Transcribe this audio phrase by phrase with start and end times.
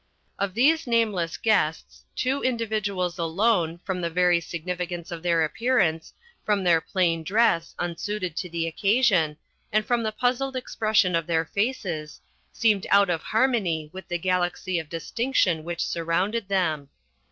[0.39, 6.11] Of these nameless guests, two individuals alone, from the very significance of their appearance,
[6.43, 9.37] from their plain dress, unsuited to the occasion,
[9.71, 12.19] and from the puzzled expression of their faces,
[12.51, 16.89] seemed out of harmony with the galaxy of distinction which surrounded them.